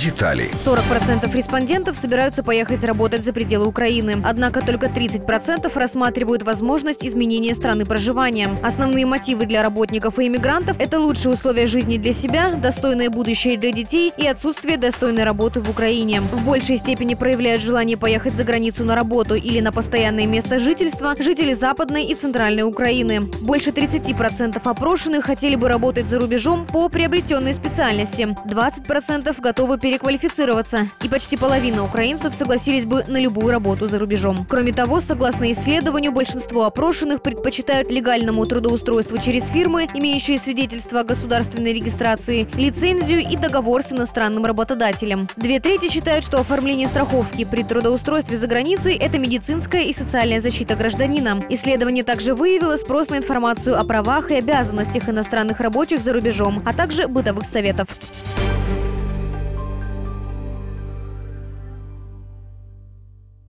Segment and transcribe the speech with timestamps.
[0.00, 0.50] детали.
[0.64, 4.22] 40% респондентов собираются поехать работать за пределы Украины.
[4.24, 8.48] Однако только 30% рассматривают возможность изменения страны проживания.
[8.62, 13.72] Основные мотивы для работников и иммигрантов– это лучшие условия жизни для себя, достойное будущее для
[13.72, 16.20] детей и отсутствие достойной работы в Украине.
[16.20, 21.14] В большей степени проявляют желание поехать за границу на работу или на постоянное место жительства
[21.18, 23.20] жители Западной и Центральной Украины.
[23.20, 28.36] Больше 30% опрошенных хотели бы работать за рубежом по приобретенной специальности.
[28.46, 30.86] 20% готовы переквалифицироваться.
[31.02, 34.46] И почти половина украинцев согласились бы на любую работу за рубежом.
[34.48, 41.72] Кроме того, согласно исследованию, большинство опрошенных предпочитают легальному трудоустройству через фирмы, имеющие свидетельство о государственной
[41.72, 45.28] регистрации, лицензию и договор с иностранным работодателем.
[45.36, 50.76] Две трети считают, что оформление страховки при трудоустройстве за границей– это медицинская и социальная защита
[50.76, 51.44] гражданина.
[51.48, 56.72] Исследование также выявило спрос на информацию о правах и обязанностях иностранных рабочих за рубежом, а
[56.72, 57.88] также бытовых советов.